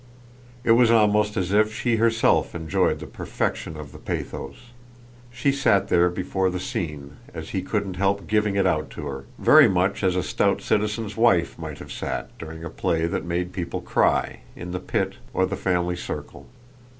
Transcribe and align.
It 0.63 0.71
was 0.71 0.89
almost 0.89 1.37
as 1.37 1.51
if 1.51 1.71
she 1.71 1.97
herself 1.97 2.55
enjoyed 2.55 2.97
the 2.97 3.05
perfection 3.05 3.77
of 3.77 3.91
the 3.91 3.99
pathos; 3.99 4.71
she 5.29 5.51
sat 5.51 5.89
there 5.89 6.09
before 6.09 6.49
the 6.49 6.59
scene, 6.59 7.17
as 7.35 7.49
he 7.49 7.61
couldn't 7.61 7.97
help 7.97 8.25
giving 8.25 8.55
it 8.55 8.65
out 8.65 8.89
to 8.97 9.05
her, 9.05 9.25
very 9.37 9.67
much 9.69 10.03
as 10.03 10.15
a 10.15 10.23
stout 10.23 10.59
citizen's 10.59 11.15
wife 11.15 11.59
might 11.59 11.77
have 11.77 11.91
sat, 11.91 12.35
during 12.39 12.63
a 12.63 12.69
play 12.71 13.05
that 13.05 13.25
made 13.25 13.53
people 13.53 13.79
cry, 13.79 14.39
in 14.55 14.71
the 14.71 14.79
pit 14.79 15.17
or 15.35 15.45
the 15.45 15.55
family 15.55 15.95
circle. 15.95 16.47